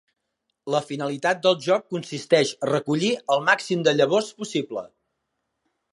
La 0.75 0.79
finalitat 0.85 1.43
del 1.43 1.57
joc 1.65 1.85
consisteix 1.95 2.55
a 2.55 2.69
recollir 2.71 3.11
el 3.37 3.45
màxim 3.51 3.85
de 3.89 3.97
llavors 3.99 4.33
possible. 4.41 4.87